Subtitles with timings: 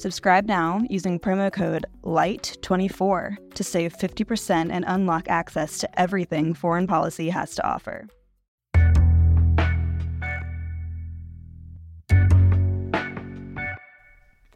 [0.00, 6.86] Subscribe now using promo code LIGHT24 to save 50% and unlock access to everything foreign
[6.86, 8.08] policy has to offer.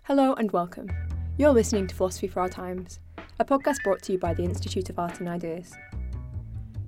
[0.05, 0.89] Hello and welcome.
[1.37, 3.01] You're listening to Philosophy for Our Times,
[3.39, 5.75] a podcast brought to you by the Institute of Art and Ideas.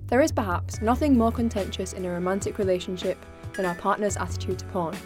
[0.07, 4.65] There is perhaps nothing more contentious in a romantic relationship than our partner's attitude to
[4.65, 4.97] porn.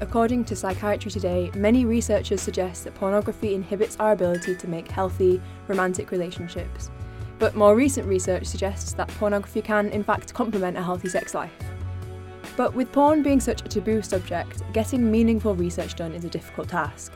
[0.00, 5.40] According to Psychiatry Today, many researchers suggest that pornography inhibits our ability to make healthy,
[5.68, 6.90] romantic relationships.
[7.38, 11.52] But more recent research suggests that pornography can, in fact, complement a healthy sex life.
[12.58, 16.68] But with porn being such a taboo subject, getting meaningful research done is a difficult
[16.68, 17.12] task.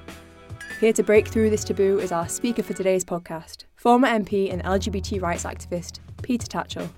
[0.80, 4.62] Here to break through this taboo is our speaker for today's podcast, former MP and
[4.62, 6.88] LGBT rights activist, Peter Tatchell.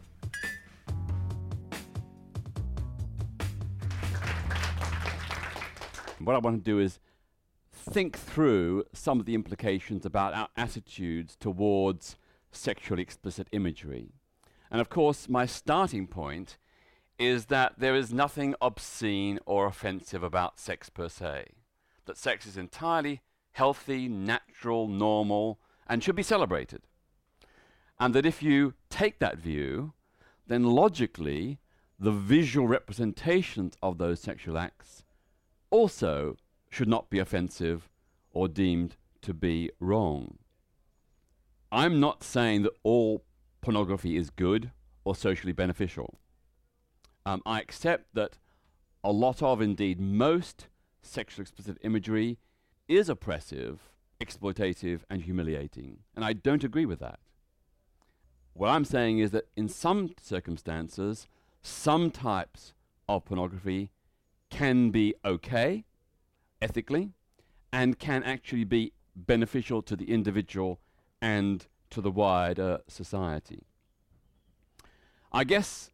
[6.25, 6.98] What I want to do is
[7.73, 12.17] think through some of the implications about our attitudes towards
[12.51, 14.12] sexually explicit imagery.
[14.70, 16.59] And of course, my starting point
[17.19, 21.47] is that there is nothing obscene or offensive about sex per se,
[22.06, 23.21] that sex is entirely
[23.53, 26.83] healthy, natural, normal, and should be celebrated.
[28.00, 29.93] And that if you take that view,
[30.47, 31.59] then logically,
[31.99, 35.04] the visual representations of those sexual acts
[35.72, 36.37] also
[36.71, 37.88] should not be offensive
[38.31, 40.38] or deemed to be wrong.
[41.72, 43.25] I'm not saying that all
[43.62, 44.71] pornography is good
[45.05, 46.19] or socially beneficial.
[47.25, 48.38] Um, I accept that
[49.03, 50.69] a lot of, indeed, most
[51.03, 52.39] sexually explicit imagery
[52.89, 53.91] is oppressive,
[54.21, 56.00] exploitative, and humiliating.
[56.15, 57.21] And I don't agree with that.
[58.53, 61.27] What I'm saying is that in some circumstances,
[61.62, 62.75] some types
[63.09, 63.91] of pornography
[64.53, 65.83] can be okay
[66.61, 67.11] ethically
[67.73, 70.79] and can actually be beneficial to the individual
[71.23, 73.65] and to the wider society.
[75.33, 75.91] I guess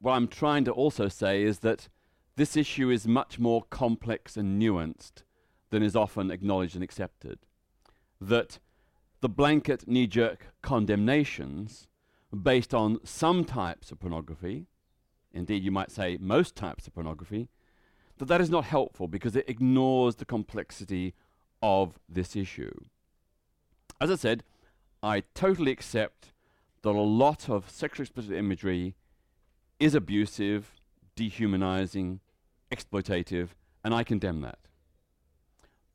[0.00, 1.88] what I'm trying to also say is that
[2.36, 5.24] this issue is much more complex and nuanced
[5.68, 7.38] than is often acknowledged and accepted.
[8.18, 8.58] That
[9.20, 11.86] the blanket knee jerk condemnations
[12.42, 14.68] based on some types of pornography,
[15.32, 17.50] indeed, you might say most types of pornography,
[18.20, 21.14] that that is not helpful because it ignores the complexity
[21.62, 22.72] of this issue.
[23.98, 24.44] As I said,
[25.02, 26.32] I totally accept
[26.82, 28.94] that a lot of sexually explicit imagery
[29.78, 30.72] is abusive,
[31.16, 32.20] dehumanizing,
[32.70, 33.48] exploitative,
[33.82, 34.58] and I condemn that.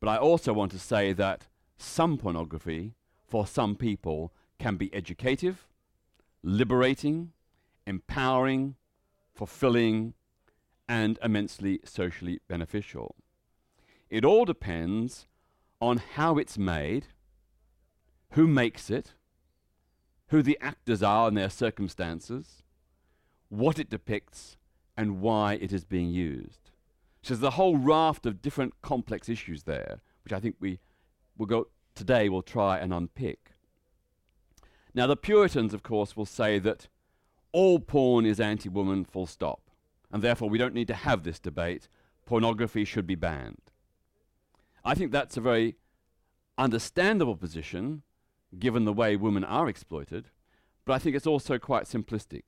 [0.00, 1.46] But I also want to say that
[1.78, 2.94] some pornography,
[3.24, 5.68] for some people, can be educative,
[6.42, 7.30] liberating,
[7.86, 8.74] empowering,
[9.32, 10.14] fulfilling,
[10.88, 13.16] and immensely socially beneficial.
[14.08, 15.26] It all depends
[15.80, 17.08] on how it's made,
[18.32, 19.14] who makes it,
[20.28, 22.62] who the actors are and their circumstances,
[23.48, 24.56] what it depicts,
[24.96, 26.70] and why it is being used.
[27.22, 30.80] So there's a whole raft of different complex issues there, which I think we
[31.36, 33.52] will go today we'll try and unpick.
[34.94, 36.88] Now the Puritans, of course, will say that
[37.52, 39.65] all porn is anti-woman, full stop,
[40.12, 41.88] and therefore we don't need to have this debate.
[42.24, 43.70] Pornography should be banned.
[44.84, 45.76] I think that's a very
[46.58, 48.02] understandable position,
[48.58, 50.30] given the way women are exploited,
[50.84, 52.42] but I think it's also quite simplistic.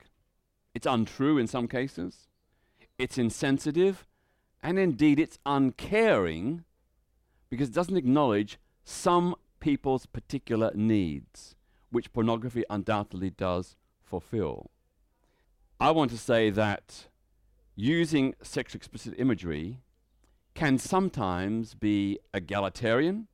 [0.74, 2.28] It's untrue in some cases.
[2.98, 4.06] It's insensitive
[4.62, 6.64] and indeed it's uncaring
[7.50, 11.56] because it doesn't acknowledge some people's particular needs,
[11.90, 14.70] which pornography undoubtedly does fulfill.
[15.80, 17.08] I want to say that
[17.80, 19.78] using sexually explicit imagery
[20.54, 23.28] can sometimes be egalitarian,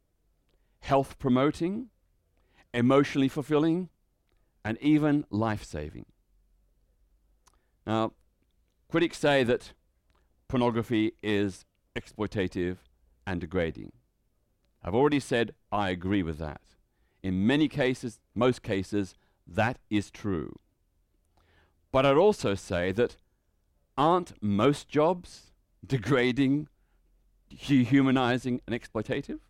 [0.81, 1.89] health promoting,
[2.75, 3.89] emotionally fulfilling,
[4.63, 6.05] and even life saving.
[7.87, 8.13] Now,
[8.91, 9.73] critics say that
[10.47, 11.65] pornography is
[11.97, 12.77] exploitative
[13.27, 13.93] and degrading.
[14.83, 16.61] I've already said I agree with that.
[17.23, 19.15] In many cases, most cases,
[19.47, 20.55] that is true.
[21.91, 23.17] But I'd also say that
[23.97, 25.53] aren't most jobs
[25.87, 26.69] degrading,
[27.67, 29.41] dehumanizing, and exploitative?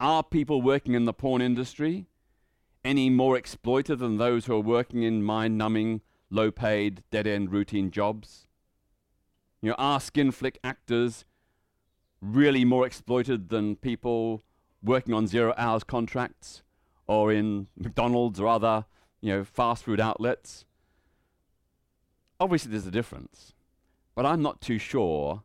[0.00, 2.06] Are people working in the porn industry
[2.84, 7.52] any more exploited than those who are working in mind numbing, low paid, dead end
[7.52, 8.46] routine jobs?
[9.62, 11.24] You know, are skin flick actors
[12.20, 14.42] really more exploited than people
[14.82, 16.62] working on zero hours contracts
[17.06, 18.84] or in McDonald's or other,
[19.20, 20.66] you know, fast food outlets?
[22.40, 23.54] Obviously, there's a difference,
[24.14, 25.42] but I'm not too sure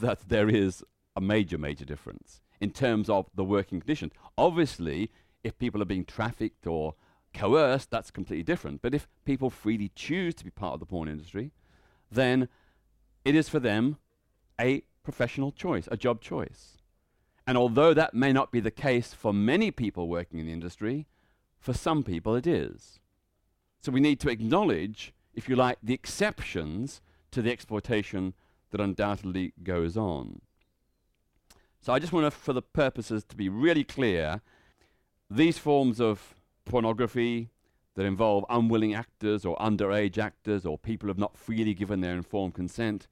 [0.00, 0.82] that there is
[1.14, 4.12] a major, major difference in terms of the working conditions.
[4.36, 5.10] Obviously,
[5.44, 6.94] if people are being trafficked or
[7.34, 8.82] coerced, that's completely different.
[8.82, 11.52] But if people freely choose to be part of the porn industry,
[12.10, 12.48] then
[13.24, 13.96] it is for them
[14.60, 16.78] a professional choice, a job choice.
[17.46, 21.06] And although that may not be the case for many people working in the industry,
[21.58, 23.00] for some people it is.
[23.80, 27.00] So we need to acknowledge, if you like, the exceptions
[27.30, 28.34] to the exploitation
[28.70, 30.40] that undoubtedly goes on.
[31.80, 34.40] So I just want to, for the purposes to be really clear,
[35.30, 36.34] these forms of
[36.64, 37.50] pornography
[37.94, 42.14] that involve unwilling actors or underage actors or people who have not freely given their
[42.14, 43.08] informed consent,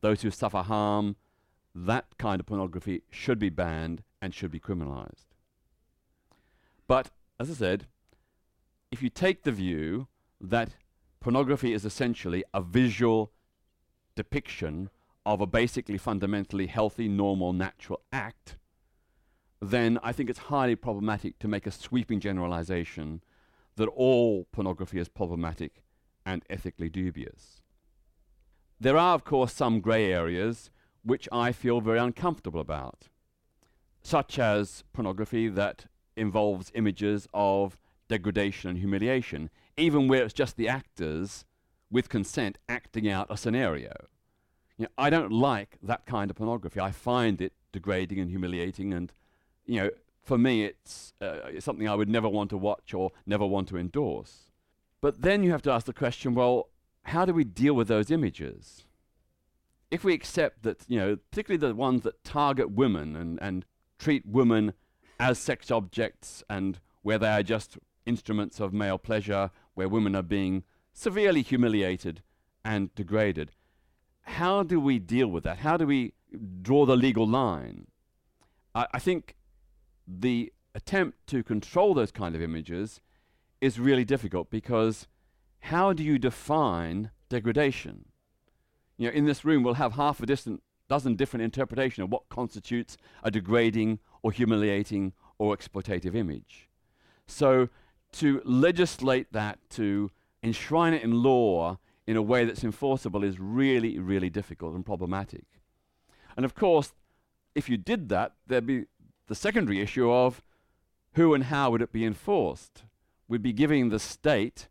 [0.00, 1.16] those who suffer harm,
[1.74, 5.26] that kind of pornography should be banned and should be criminalized.
[6.86, 7.86] But, as I said,
[8.90, 10.08] if you take the view
[10.40, 10.70] that
[11.24, 13.32] pornography is essentially a visual
[14.14, 14.90] depiction
[15.24, 18.58] of a basically fundamentally healthy, normal, natural act,
[19.58, 23.22] then I think it's highly problematic to make a sweeping generalization
[23.76, 25.82] that all pornography is problematic
[26.26, 27.62] and ethically dubious.
[28.78, 30.68] There are, of course, some grey areas
[31.02, 33.08] which I feel very uncomfortable about,
[34.02, 35.86] such as pornography that
[36.18, 37.78] involves images of
[38.08, 41.44] degradation and humiliation, even where it's just the actors
[41.90, 43.92] with consent acting out a scenario.
[44.76, 46.80] You know, I don't like that kind of pornography.
[46.80, 49.12] I find it degrading and humiliating, and
[49.66, 49.90] you know,
[50.22, 53.68] for me, it's, uh, it's something I would never want to watch or never want
[53.68, 54.50] to endorse.
[55.00, 56.70] But then you have to ask the question: Well,
[57.02, 58.84] how do we deal with those images?
[59.94, 63.64] if we accept that, you know, particularly the ones that target women and, and
[63.96, 64.72] treat women
[65.20, 70.22] as sex objects and where they are just instruments of male pleasure, where women are
[70.22, 72.22] being severely humiliated
[72.64, 73.52] and degraded,
[74.22, 75.58] how do we deal with that?
[75.58, 76.14] How do we
[76.62, 77.86] draw the legal line?
[78.74, 79.36] I, I think
[80.06, 83.00] the attempt to control those kind of images
[83.60, 85.06] is really difficult because
[85.60, 88.06] how do you define degradation?
[88.96, 92.28] you know, in this room, we'll have half a distant, dozen different interpretations of what
[92.28, 96.68] constitutes a degrading or humiliating or exploitative image.
[97.26, 97.68] So
[98.14, 100.10] to legislate that, to
[100.42, 105.44] enshrine it in law in a way that's enforceable is really, really difficult and problematic.
[106.36, 106.92] And of course,
[107.54, 108.84] if you did that, there'd be
[109.26, 110.42] the secondary issue of
[111.14, 112.84] who and how would it be enforced?
[113.28, 114.68] We'd be giving the state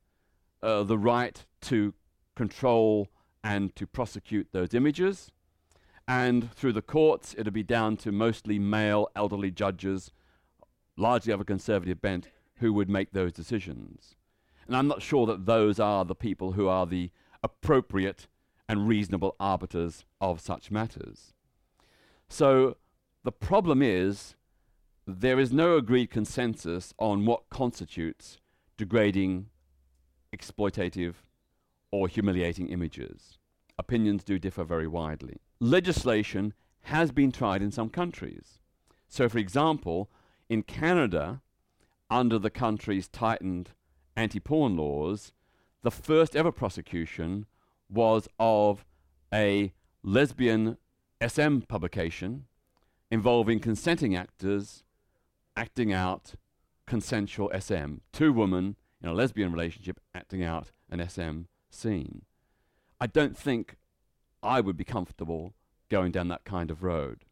[0.62, 1.94] uh, the right to
[2.36, 3.08] control
[3.44, 5.32] and to prosecute those images.
[6.08, 10.12] And through the courts, it'd be down to mostly male elderly judges,
[10.98, 14.16] largely of a conservative bent, who would make those decisions.
[14.68, 17.12] And I'm not sure that those are the people who are the
[17.44, 18.28] appropriate
[18.70, 21.34] and reasonable arbiters of such matters.
[22.30, 22.78] So
[23.24, 24.36] the problem is
[25.06, 28.40] there is no agreed consensus on what constitutes
[28.78, 29.48] degrading,
[30.36, 31.16] exploitative,
[31.92, 33.38] or humiliating images.
[33.78, 35.38] Opinions do differ very widely.
[35.60, 38.60] Legislation has been tried in some countries.
[39.08, 40.10] So, for example,
[40.50, 41.42] in Canada,
[42.10, 43.72] under the country's tightened
[44.16, 45.34] anti porn laws,
[45.82, 47.46] the first ever prosecution
[47.90, 48.86] was of
[49.34, 50.78] a lesbian
[51.26, 52.46] SM publication
[53.12, 54.84] involving consenting actors
[55.56, 56.34] acting out
[56.86, 57.96] consensual SM.
[58.12, 62.24] Two women in a lesbian relationship acting out an SM scene.
[63.00, 63.78] I don't think
[64.42, 65.54] I would be comfortable
[65.90, 67.26] going down that kind of road.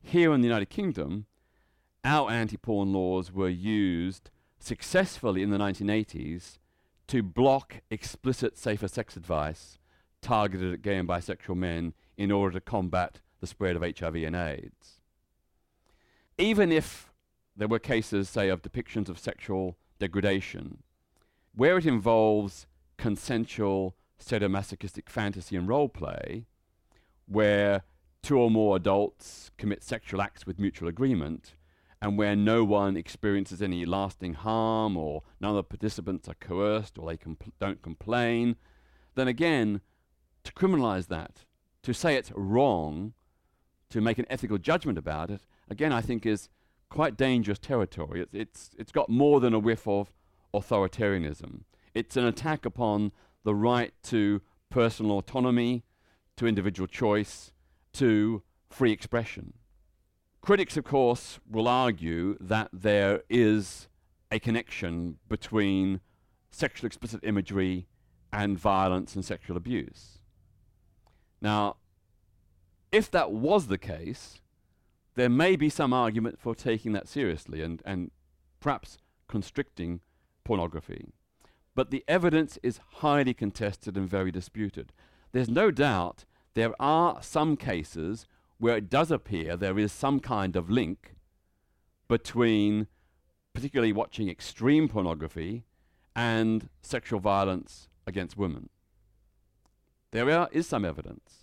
[0.00, 1.26] Here in the United Kingdom,
[2.04, 6.58] our anti porn laws were used successfully in the 1980s
[7.08, 9.78] to block explicit safer sex advice
[10.20, 14.36] targeted at gay and bisexual men in order to combat the spread of HIV and
[14.36, 15.00] AIDS.
[16.38, 17.12] Even if
[17.56, 20.82] there were cases, say, of depictions of sexual degradation,
[21.54, 22.66] where it involves
[22.96, 26.46] consensual sadomasochistic fantasy and role play,
[27.26, 27.82] where
[28.22, 31.54] two or more adults commit sexual acts with mutual agreement,
[32.02, 36.98] and where no one experiences any lasting harm or none of the participants are coerced
[36.98, 38.56] or they compl- don't complain,
[39.14, 39.80] then again,
[40.42, 41.44] to criminalize that,
[41.84, 43.12] to say it's wrong,
[43.88, 46.48] to make an ethical judgment about it, again, I think is
[46.90, 48.22] quite dangerous territory.
[48.22, 50.12] It's, it's, it's got more than a whiff of
[50.52, 51.60] authoritarianism.
[51.94, 53.12] It's an attack upon
[53.44, 55.84] the right to personal autonomy,
[56.36, 57.52] to individual choice,
[57.92, 59.52] to free expression.
[60.42, 63.86] Critics, of course, will argue that there is
[64.32, 66.00] a connection between
[66.50, 67.86] sexually explicit imagery
[68.32, 70.18] and violence and sexual abuse.
[71.40, 71.76] Now,
[72.90, 74.40] if that was the case,
[75.14, 78.10] there may be some argument for taking that seriously and, and
[78.58, 80.00] perhaps constricting
[80.42, 81.12] pornography.
[81.76, 84.92] But the evidence is highly contested and very disputed.
[85.30, 88.26] There's no doubt there are some cases
[88.62, 91.16] where it does appear there is some kind of link
[92.06, 92.86] between
[93.52, 95.64] particularly watching extreme pornography
[96.14, 98.68] and sexual violence against women.
[100.12, 101.42] There are, is some evidence.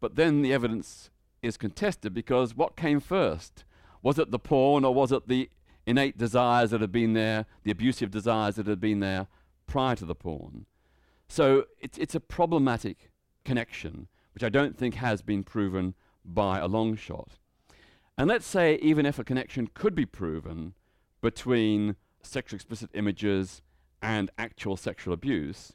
[0.00, 1.10] But then the evidence
[1.42, 3.64] is contested because what came first?
[4.02, 5.50] Was it the porn or was it the
[5.86, 9.26] innate desires that had been there, the abusive desires that had been there
[9.66, 10.64] prior to the porn?
[11.28, 13.10] So it's, it's a problematic
[13.44, 15.94] connection, which I don't think has been proven
[16.24, 17.38] by a long shot.
[18.16, 20.74] And let's say, even if a connection could be proven
[21.20, 23.62] between sexually explicit images
[24.02, 25.72] and actual sexual abuse,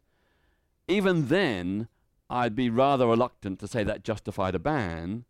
[0.87, 1.87] even then,
[2.29, 5.25] I'd be rather reluctant to say that justified a ban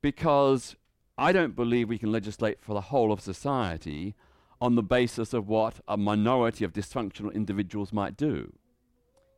[0.00, 0.76] because
[1.16, 4.14] I don't believe we can legislate for the whole of society
[4.60, 8.52] on the basis of what a minority of dysfunctional individuals might do.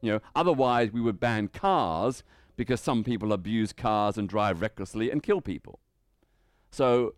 [0.00, 2.22] You know, otherwise we would ban cars
[2.56, 5.78] because some people abuse cars and drive recklessly and kill people.
[6.70, 7.14] So,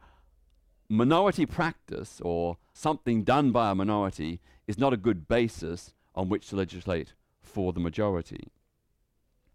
[0.89, 6.49] minority practice or something done by a minority is not a good basis on which
[6.49, 8.49] to legislate for the majority.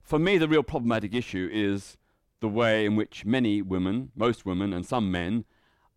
[0.02, 1.98] For me, the real problematic issue is
[2.42, 5.46] the way in which many women, most women, and some men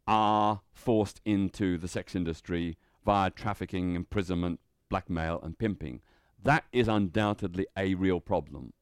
[0.07, 6.00] are forced into the sex industry via trafficking, imprisonment, blackmail, and pimping.
[6.43, 8.73] That is undoubtedly a real problem.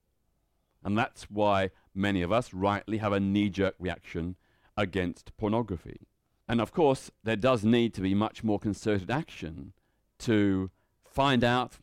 [0.85, 4.37] And that's why many of us rightly have a knee jerk reaction
[4.77, 6.07] against pornography.
[6.47, 9.73] And of course, there does need to be much more concerted action
[10.21, 10.71] to
[11.05, 11.79] find out,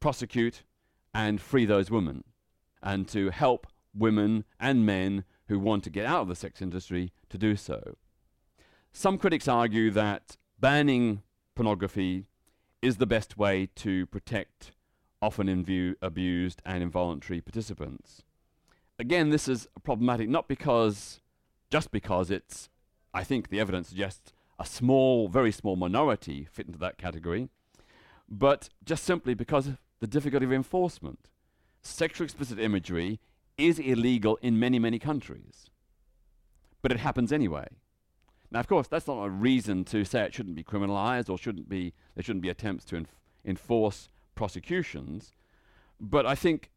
[0.00, 0.64] prosecute,
[1.14, 2.24] and free those women,
[2.82, 7.12] and to help women and men who want to get out of the sex industry
[7.28, 7.96] to do so.
[8.92, 11.22] Some critics argue that banning
[11.54, 12.26] pornography
[12.82, 14.72] is the best way to protect
[15.20, 18.22] often in view abused and involuntary participants.
[18.98, 21.20] Again, this is problematic not because,
[21.70, 22.68] just because it's,
[23.14, 27.48] I think the evidence suggests, a small, very small minority fit into that category,
[28.28, 31.28] but just simply because of the difficulty of enforcement.
[31.80, 33.20] Sexual explicit imagery
[33.56, 35.66] is illegal in many, many countries,
[36.82, 37.68] but it happens anyway.
[38.50, 41.68] Now, of course, that's not a reason to say it shouldn't be criminalized or shouldn't
[41.68, 43.06] be, there shouldn't be attempts to enf-
[43.44, 44.08] enforce
[44.38, 45.32] prosecutions.
[46.00, 46.70] But I think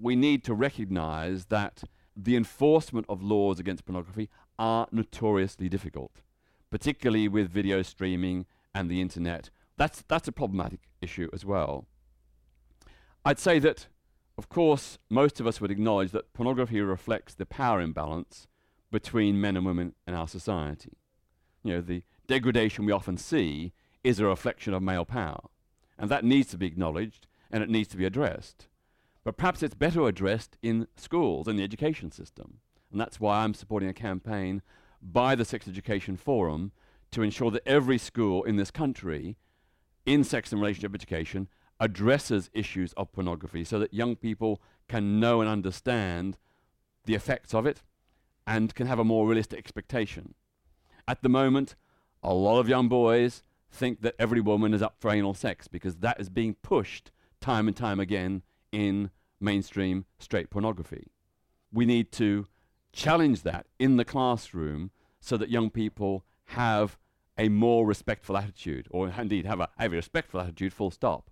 [0.00, 1.82] we need to recognize that
[2.16, 6.22] the enforcement of laws against pornography are notoriously difficult,
[6.70, 9.50] particularly with video streaming and the internet.
[9.76, 11.88] That's, that's a problematic issue as well.
[13.24, 13.88] I'd say that,
[14.36, 18.46] of course, most of us would acknowledge that pornography reflects the power imbalance
[18.92, 20.96] between men and women in our society.
[21.64, 23.72] You know, the degradation we often see
[24.04, 25.48] is a reflection of male power.
[25.98, 28.68] And that needs to be acknowledged and it needs to be addressed.
[29.24, 32.58] But perhaps it's better addressed in schools, in the education system.
[32.90, 34.62] And that's why I'm supporting a campaign
[35.02, 36.72] by the Sex Education Forum
[37.10, 39.36] to ensure that every school in this country,
[40.06, 41.48] in sex and relationship education,
[41.80, 46.38] addresses issues of pornography so that young people can know and understand
[47.04, 47.82] the effects of it
[48.46, 50.34] and can have a more realistic expectation.
[51.06, 51.76] At the moment,
[52.22, 55.96] a lot of young boys think that every woman is up for anal sex because
[55.96, 57.10] that is being pushed
[57.40, 59.10] time and time again in
[59.40, 61.08] mainstream straight pornography.
[61.72, 62.46] We need to
[62.92, 66.98] challenge that in the classroom so that young people have
[67.36, 71.30] a more respectful attitude, or indeed have a, have a respectful attitude, full stop.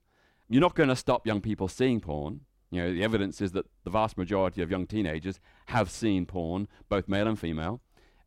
[0.48, 2.42] You're not going to stop young people seeing porn.
[2.70, 6.68] You know, the evidence is that the vast majority of young teenagers have seen porn,
[6.88, 7.80] both male and female.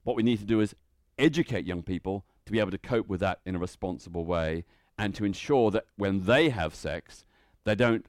[0.04, 0.76] What we need to do is
[1.18, 4.66] educate young people to be able to cope with that in a responsible way
[4.98, 7.24] and to ensure that when they have sex,
[7.64, 8.08] they don't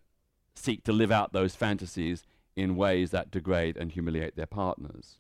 [0.54, 5.18] seek to live out those fantasies in ways that degrade and humiliate their partners.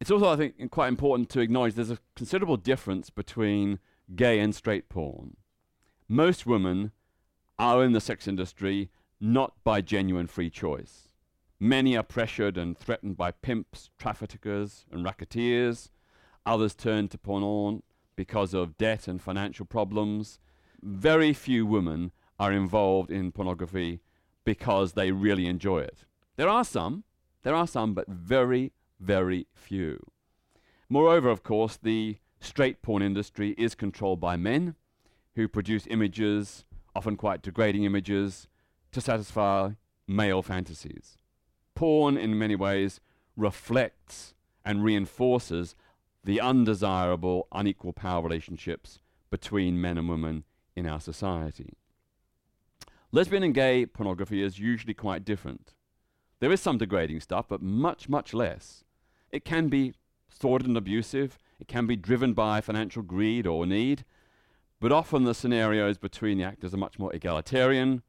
[0.00, 3.80] It's also, I think, quite important to acknowledge there's a considerable difference between
[4.14, 5.36] gay and straight porn.
[6.08, 6.92] Most women
[7.58, 8.88] are in the sex industry
[9.20, 11.08] not by genuine free choice.
[11.58, 15.90] Many are pressured and threatened by pimps, traffickers, and racketeers.
[16.46, 17.42] Others turn to porn
[18.16, 20.38] because of debt and financial problems.
[20.82, 24.00] Very few women are involved in pornography
[24.44, 26.04] because they really enjoy it.
[26.36, 27.04] There are some,
[27.42, 30.04] there are some, but very, very few.
[30.88, 34.74] Moreover, of course, the straight porn industry is controlled by men
[35.36, 36.64] who produce images,
[36.94, 38.48] often quite degrading images,
[38.90, 39.70] to satisfy
[40.06, 41.16] male fantasies.
[41.74, 43.00] Porn, in many ways,
[43.36, 45.74] reflects and reinforces
[46.24, 49.00] the undesirable, unequal power relationships
[49.30, 50.44] between men and women
[50.76, 51.74] in our society.
[53.10, 55.74] Lesbian and gay pornography is usually quite different.
[56.40, 58.84] There is some degrading stuff, but much, much less.
[59.30, 59.94] It can be
[60.28, 64.04] sordid and abusive, it can be driven by financial greed or need,
[64.80, 68.02] but often the scenarios between the actors are much more egalitarian,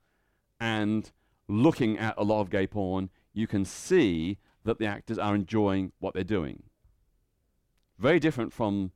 [0.59, 1.11] and
[1.47, 5.91] looking at a lot of gay porn, you can see that the actors are enjoying
[5.99, 6.63] what they're doing.
[7.97, 8.91] Very different from,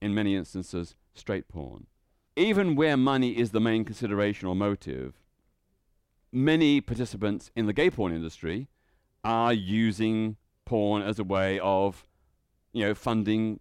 [0.00, 1.86] in many instances, straight porn.
[2.36, 5.20] Even where money is the main consideration or motive,
[6.30, 8.68] many participants in the gay porn industry
[9.24, 12.06] are using porn as a way of,
[12.72, 13.60] you know, funding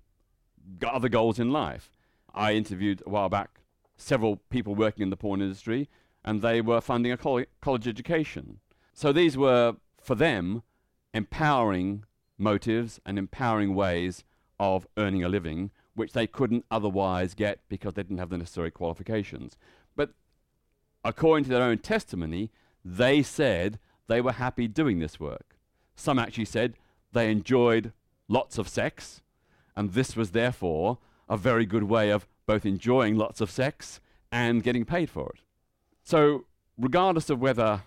[0.88, 1.92] other goals in life.
[2.34, 3.62] I interviewed a while back
[3.98, 5.90] several people working in the porn industry,
[6.24, 8.60] and they were funding a coll- college education.
[8.94, 10.64] So these were, for them,
[11.14, 12.06] empowering
[12.38, 14.24] motives and empowering ways
[14.62, 18.70] of earning a living, which they couldn't otherwise get because they didn't have the necessary
[18.70, 19.58] qualifications.
[19.96, 20.12] But
[21.04, 22.52] according to their own testimony,
[22.86, 25.58] they said they were happy doing this work.
[25.96, 26.76] Some actually said
[27.12, 27.92] they enjoyed
[28.28, 29.22] lots of sex,
[29.76, 34.00] and this was therefore a very good way of both enjoying lots of sex
[34.32, 35.42] and getting paid for it.
[36.04, 36.46] So,
[36.78, 37.82] regardless of whether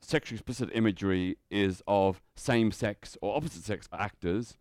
[0.00, 4.56] sexually explicit imagery is of same sex or opposite sex actors,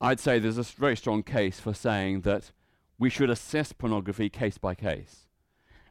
[0.00, 2.52] I'd say there's a very strong case for saying that
[2.98, 5.26] we should assess pornography case by case,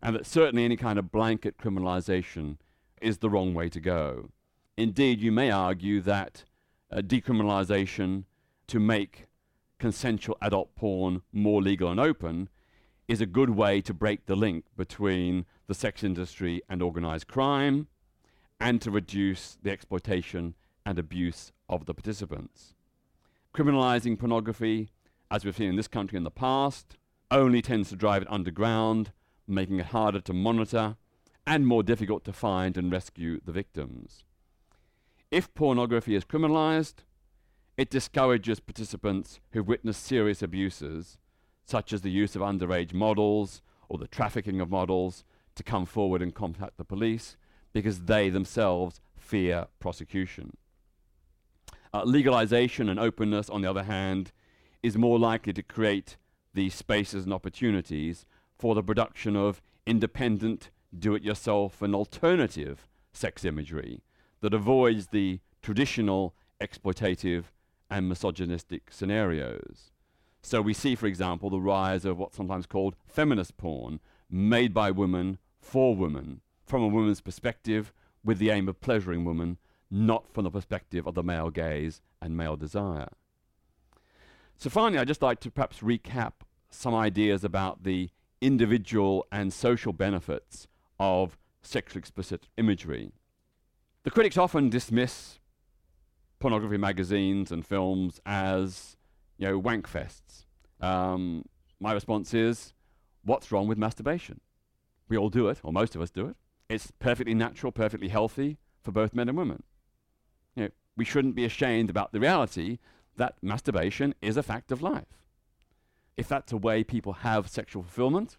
[0.01, 2.57] and that certainly any kind of blanket criminalization
[3.01, 4.29] is the wrong way to go.
[4.77, 6.45] Indeed, you may argue that
[6.89, 8.23] uh, decriminalization
[8.67, 9.27] to make
[9.77, 12.49] consensual adult porn more legal and open
[13.07, 17.87] is a good way to break the link between the sex industry and organized crime
[18.59, 22.73] and to reduce the exploitation and abuse of the participants.
[23.53, 24.89] Criminalizing pornography,
[25.31, 26.97] as we've seen in this country in the past,
[27.31, 29.11] only tends to drive it underground,
[29.47, 30.95] making it harder to monitor
[31.45, 34.25] and more difficult to find and rescue the victims.
[35.31, 37.03] If pornography is criminalized,
[37.77, 41.17] it discourages participants who've witnessed serious abuses,
[41.65, 45.23] such as the use of underage models or the trafficking of models,
[45.55, 47.35] to come forward and contact the police
[47.73, 50.55] because they themselves fear prosecution.
[51.97, 54.31] Uh, legalization and openness, on the other hand,
[54.83, 56.15] is more likely to create
[56.53, 63.43] the spaces and opportunities for the production of independent, do it yourself, and alternative sex
[63.43, 64.03] imagery
[64.41, 67.45] that avoids the traditional exploitative
[67.89, 69.89] and misogynistic scenarios.
[70.43, 74.91] So we see, for example, the rise of what's sometimes called feminist porn, made by
[74.91, 77.91] women for women, from a woman's perspective,
[78.23, 79.57] with the aim of pleasuring women,
[79.89, 83.09] not from the perspective of the male gaze and male desire.
[84.57, 86.33] So finally, I'd just like to perhaps recap
[86.69, 88.09] some ideas about the
[88.41, 90.67] individual and social benefits
[90.99, 93.11] of sexually explicit imagery.
[94.03, 95.39] The critics often dismiss
[96.39, 98.95] pornography magazines and films as,
[99.37, 100.45] you know, wank fests.
[100.79, 101.45] Um,
[101.79, 102.73] my response is,
[103.23, 104.39] what's wrong with masturbation?
[105.09, 106.35] We all do it, or most of us do it.
[106.69, 109.63] It's perfectly natural, perfectly healthy for both men and women.
[110.97, 112.79] We shouldn't be ashamed about the reality
[113.15, 115.23] that masturbation is a fact of life.
[116.17, 118.37] If that's a way people have sexual fulfillment,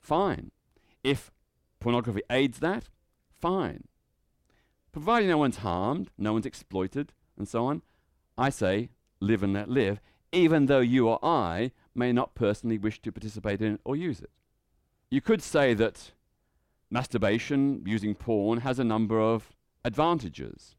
[0.00, 0.50] fine.
[1.04, 1.30] If
[1.78, 2.88] pornography aids that,
[3.40, 3.84] fine.
[4.92, 7.82] Providing no one's harmed, no one's exploited, and so on,
[8.36, 10.00] I say live and let live,
[10.32, 14.20] even though you or I may not personally wish to participate in it or use
[14.20, 14.30] it.
[15.10, 16.12] You could say that
[16.90, 20.76] masturbation using porn has a number of advantages.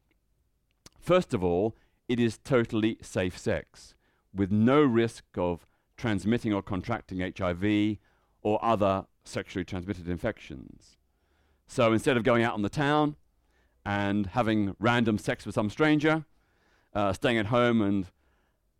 [1.02, 1.76] First of all,
[2.08, 3.94] it is totally safe sex,
[4.32, 7.98] with no risk of transmitting or contracting HIV
[8.40, 10.96] or other sexually transmitted infections.
[11.66, 13.16] So instead of going out on the town
[13.84, 16.24] and having random sex with some stranger,
[16.94, 18.06] uh, staying at home and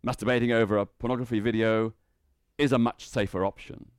[0.05, 1.93] masturbating over a pornography video
[2.57, 3.91] is a much safer option.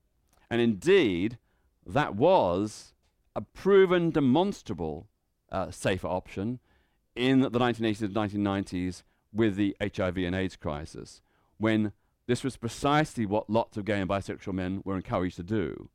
[0.49, 1.39] And indeed,
[1.85, 2.95] that was
[3.37, 5.09] a proven, demonstrable
[5.53, 6.61] uh, safer option
[7.15, 11.21] in the 1980s and 1990s with the HIV and AIDS crisis,
[11.59, 11.93] when
[12.27, 15.89] this was precisely what lots of gay and bisexual men were encouraged to do.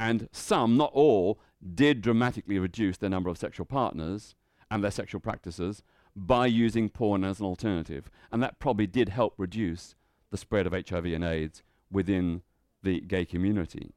[0.00, 1.38] And some, not all,
[1.74, 4.34] did dramatically reduce their number of sexual partners
[4.70, 5.82] and their sexual practices
[6.16, 8.10] by using porn as an alternative.
[8.32, 9.94] And that probably did help reduce
[10.30, 12.42] the spread of HIV and AIDS within
[12.82, 13.92] the gay community.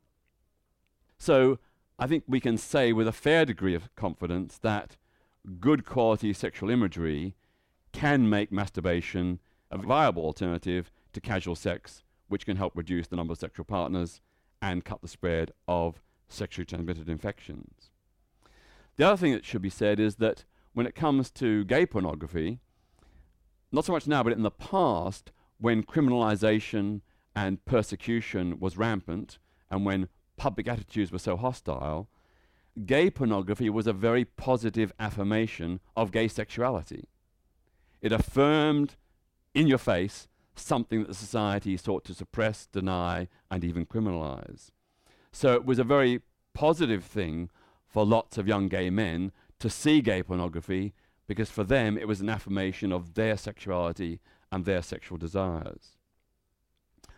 [1.17, 1.59] So
[1.99, 4.97] I think we can say with a fair degree of confidence that
[5.59, 7.35] good quality sexual imagery
[7.91, 9.39] can make masturbation
[9.71, 14.21] a viable alternative to casual sex, which can help reduce the number of sexual partners
[14.61, 17.91] and cut the spread of sexually transmitted infections.
[18.97, 22.59] The other thing that should be said is that when it comes to gay pornography,
[23.71, 27.01] not so much now, but in the past, when criminalization
[27.35, 29.37] and persecution was rampant,
[29.69, 32.09] and when public attitudes were so hostile,
[32.85, 37.05] gay pornography was a very positive affirmation of gay sexuality.
[38.01, 38.95] It affirmed
[39.53, 44.69] in your face something that society sought to suppress, deny, and even criminalize.
[45.31, 46.21] So it was a very
[46.53, 47.49] positive thing
[47.87, 50.93] for lots of young gay men to see gay pornography
[51.27, 54.19] because for them it was an affirmation of their sexuality
[54.51, 55.97] and their sexual desires.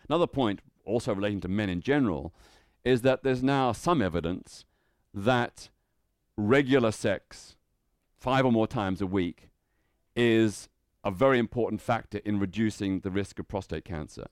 [0.08, 2.34] Another point, also relating to men in general,
[2.84, 4.64] is that there's now some evidence
[5.12, 5.68] that
[6.36, 7.56] regular sex,
[8.18, 9.50] five or more times a week,
[10.16, 10.68] is
[11.02, 14.26] a very important factor in reducing the risk of prostate cancer.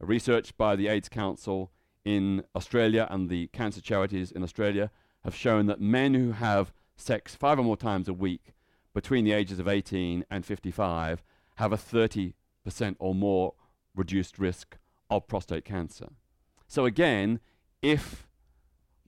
[0.00, 1.72] A research by the AIDS Council
[2.04, 4.90] in Australia and the cancer charities in Australia
[5.24, 8.54] have shown that men who have sex five or more times a week
[8.94, 11.22] between the ages of 18 and 55
[11.56, 12.32] have a 30%
[12.98, 13.54] or more
[13.94, 14.78] reduced risk
[15.10, 16.08] of prostate cancer.
[16.68, 17.40] So again,
[17.82, 18.27] if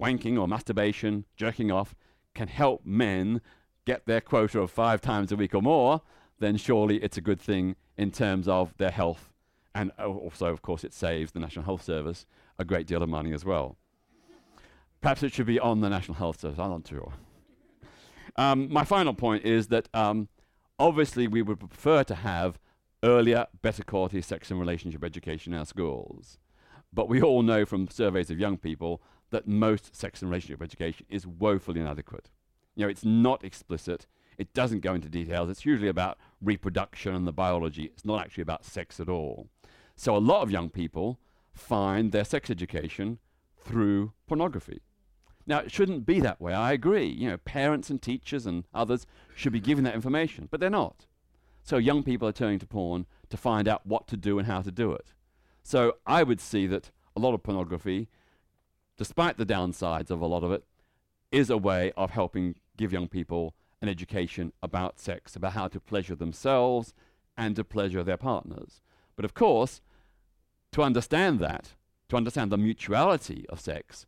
[0.01, 1.95] wanking or masturbation, jerking off,
[2.35, 3.41] can help men
[3.85, 6.03] get their quota of five times a week or more,
[6.39, 9.33] then surely it's a good thing in terms of their health.
[9.75, 12.27] And also, of course, it saves the National Health Service
[12.59, 13.77] a great deal of money as well.
[15.01, 17.13] Perhaps it should be on the National Health Service, I'm not sure.
[18.37, 20.29] Um, my final point is that um,
[20.79, 22.59] obviously we would prefer to have
[23.03, 26.39] earlier, better quality sex and relationship education in our schools.
[26.93, 29.01] But we all know from surveys of young people
[29.31, 32.31] that most sex and relationship education is woefully inadequate.
[32.75, 34.07] You know, it's not explicit.
[34.39, 35.51] It doesn't go into details.
[35.51, 37.85] It's usually about reproduction and the biology.
[37.85, 39.49] It's not actually about sex at all.
[39.97, 41.19] So a lot of young people
[41.53, 43.19] find their sex education
[43.57, 44.81] through pornography.
[45.47, 46.55] Now, it shouldn't be that way.
[46.55, 47.07] I agree.
[47.07, 51.07] You know, parents and teachers and others should be given that information, but they're not.
[51.63, 54.63] So young people are turning to porn to find out what to do and how
[54.63, 55.13] to do it.
[55.63, 58.09] So I would see that a lot of pornography
[59.01, 60.63] despite the downsides of a lot of it,
[61.33, 65.81] is a way of helping give young people an education about sex, about how to
[65.81, 66.93] pleasure themselves
[67.35, 68.83] and to pleasure their partners.
[69.17, 69.81] But of course,
[70.73, 71.71] to understand that,
[72.11, 74.05] to understand the mutuality of sex,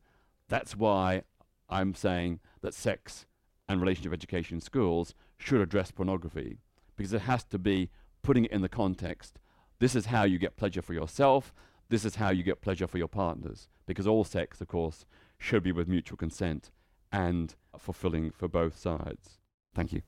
[0.51, 1.23] that's why
[1.71, 3.25] I'm saying that sex
[3.67, 6.59] and relationship education in schools should address pornography,
[6.97, 7.89] because it has to be
[8.23, 9.39] putting it in the context.
[9.79, 11.51] This is how you get pleasure for yourself.
[11.93, 15.05] This is how you get pleasure for your partners, because all sex, of course,
[15.37, 16.71] should be with mutual consent
[17.13, 19.41] and fulfilling for both sides.
[19.75, 20.01] Thank you.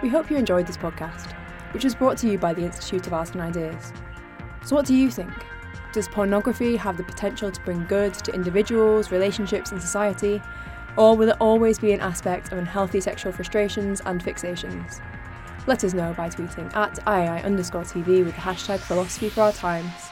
[0.00, 1.32] We hope you enjoyed this podcast,
[1.74, 3.92] which was brought to you by the Institute of Art and Ideas.
[4.64, 5.32] So, what do you think?
[5.92, 10.40] Does pornography have the potential to bring good to individuals, relationships, and society?
[10.96, 15.00] Or will it always be an aspect of unhealthy sexual frustrations and fixations?
[15.66, 19.52] Let us know by tweeting at II underscore TV with the hashtag philosophy for our
[19.52, 20.10] times.